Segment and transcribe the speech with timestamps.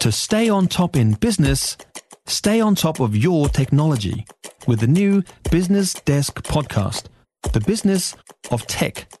[0.00, 1.76] To stay on top in business,
[2.24, 4.24] stay on top of your technology
[4.66, 7.08] with the new Business Desk podcast,
[7.52, 8.16] The Business
[8.50, 9.12] of Tech.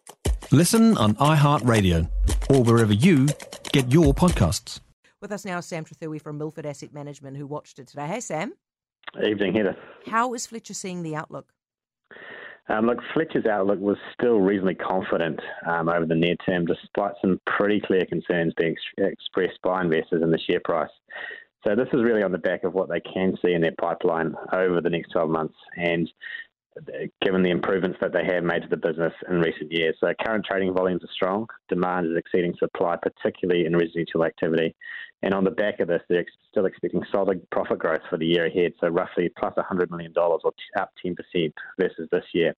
[0.50, 2.08] Listen on iHeartRadio
[2.48, 3.28] or wherever you
[3.72, 4.80] get your podcasts.
[5.20, 8.06] With us now, Sam Trethewey from Milford Asset Management, who watched it today.
[8.06, 8.54] Hey, Sam.
[9.22, 9.76] Evening, Heather.
[10.06, 11.52] How is Fletcher seeing the outlook?
[12.70, 17.40] Um, look, Fletcher's outlook was still reasonably confident um, over the near term, despite some
[17.44, 20.90] pretty clear concerns being ex- expressed by investors in the share price.
[21.66, 24.34] So this is really on the back of what they can see in their pipeline
[24.52, 25.56] over the next 12 months.
[25.76, 26.08] And
[27.20, 29.96] given the improvements that they have made to the business in recent years.
[30.00, 31.46] So current trading volumes are strong.
[31.68, 34.74] Demand is exceeding supply, particularly in residential activity.
[35.22, 38.46] And on the back of this, they're still expecting solid profit growth for the year
[38.46, 40.38] ahead, so roughly plus $100 million or
[40.78, 42.54] up 10% versus this year.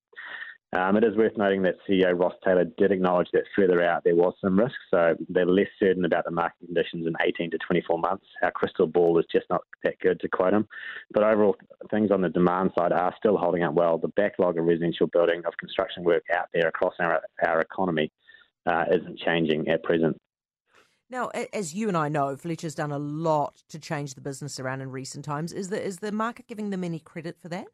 [0.74, 4.16] Um, it is worth noting that CEO Ross Taylor did acknowledge that further out there
[4.16, 7.98] was some risk, so they're less certain about the market conditions in 18 to 24
[7.98, 8.24] months.
[8.42, 10.66] Our crystal ball is just not that good, to quote him.
[11.12, 11.56] But overall,
[11.90, 13.98] things on the demand side are still holding up well.
[13.98, 18.10] The backlog of residential building of construction work out there across our, our economy
[18.64, 20.16] uh, isn't changing at present.
[21.10, 24.80] Now, as you and I know, Fletcher's done a lot to change the business around
[24.80, 25.52] in recent times.
[25.52, 27.66] Is the is the market giving them any credit for that?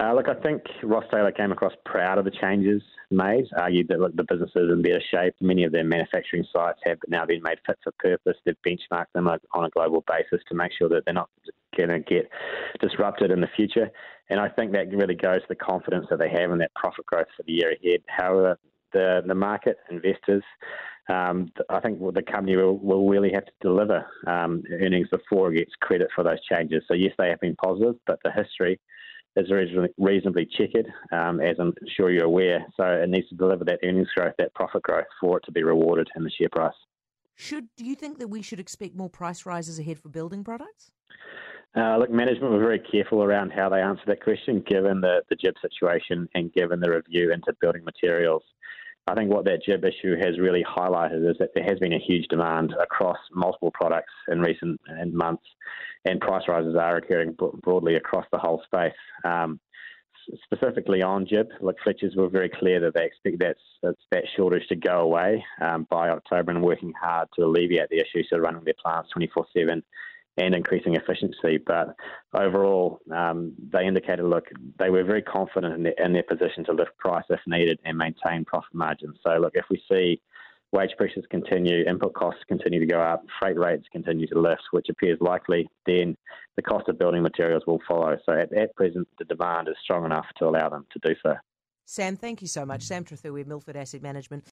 [0.00, 4.00] Uh, look, I think Ross Taylor came across proud of the changes made, argued that
[4.00, 5.34] look, the business is in better shape.
[5.40, 8.38] Many of their manufacturing sites have now been made fit for purpose.
[8.44, 11.28] They've benchmarked them on a global basis to make sure that they're not
[11.76, 12.30] going to get
[12.80, 13.90] disrupted in the future.
[14.30, 17.04] And I think that really goes to the confidence that they have in that profit
[17.04, 18.00] growth for the year ahead.
[18.08, 18.58] However,
[18.94, 20.42] the, the market, investors,
[21.10, 25.58] um, I think the company will, will, really have to deliver um, earnings before it
[25.58, 26.84] gets credit for those changes.
[26.88, 28.78] So, yes, they have been positive, but the history
[29.36, 29.50] is
[29.98, 32.64] reasonably checkered, um, as I'm sure you're aware.
[32.76, 35.62] So it needs to deliver that earnings growth, that profit growth, for it to be
[35.62, 36.74] rewarded in the share price.
[37.34, 40.90] Should do you think that we should expect more price rises ahead for building products?
[41.74, 45.36] Uh, look, management were very careful around how they answered that question, given the, the
[45.36, 48.42] GIB situation and given the review into building materials.
[49.08, 51.98] I think what that GIB issue has really highlighted is that there has been a
[51.98, 54.80] huge demand across multiple products in recent
[55.12, 55.42] months,
[56.04, 58.92] and price rises are occurring broadly across the whole space.
[59.24, 59.58] Um,
[60.44, 64.76] specifically on GIB, like Fletcher's were very clear that they expect that, that shortage to
[64.76, 68.74] go away um, by October and working hard to alleviate the issue, so running their
[68.80, 69.82] plants 24 7
[70.36, 71.58] and increasing efficiency.
[71.64, 71.94] But
[72.34, 74.46] overall, um, they indicated, look,
[74.78, 77.98] they were very confident in their, in their position to lift price if needed and
[77.98, 79.18] maintain profit margins.
[79.26, 80.20] So, look, if we see
[80.72, 84.88] wage pressures continue, input costs continue to go up, freight rates continue to lift, which
[84.88, 86.16] appears likely, then
[86.56, 88.16] the cost of building materials will follow.
[88.24, 91.34] So at, at present, the demand is strong enough to allow them to do so.
[91.84, 92.82] Sam, thank you so much.
[92.84, 94.44] Sam Trethewey, Milford Asset Management.